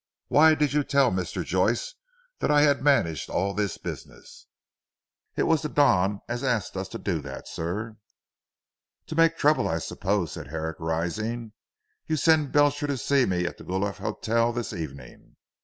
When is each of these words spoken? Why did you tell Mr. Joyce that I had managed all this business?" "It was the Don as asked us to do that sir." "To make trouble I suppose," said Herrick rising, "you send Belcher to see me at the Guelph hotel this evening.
Why 0.29 0.55
did 0.55 0.73
you 0.73 0.83
tell 0.83 1.11
Mr. 1.11 1.45
Joyce 1.45 1.93
that 2.39 2.49
I 2.49 2.63
had 2.63 2.81
managed 2.81 3.29
all 3.29 3.53
this 3.53 3.77
business?" 3.77 4.47
"It 5.35 5.43
was 5.43 5.61
the 5.61 5.69
Don 5.69 6.21
as 6.27 6.43
asked 6.43 6.75
us 6.75 6.87
to 6.89 6.97
do 6.97 7.21
that 7.21 7.47
sir." 7.47 7.97
"To 9.05 9.15
make 9.15 9.37
trouble 9.37 9.67
I 9.69 9.77
suppose," 9.77 10.31
said 10.31 10.47
Herrick 10.47 10.77
rising, 10.79 11.51
"you 12.07 12.15
send 12.15 12.51
Belcher 12.51 12.87
to 12.87 12.97
see 12.97 13.27
me 13.27 13.45
at 13.45 13.59
the 13.59 13.63
Guelph 13.63 13.99
hotel 13.99 14.51
this 14.51 14.73
evening. 14.73 15.35